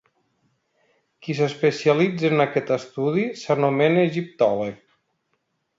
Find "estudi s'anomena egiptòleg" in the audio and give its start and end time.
2.77-4.83